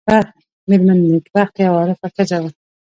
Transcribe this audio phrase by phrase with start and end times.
[0.69, 2.49] مېرمن نېکبخته یوه عارفه ښځه وه.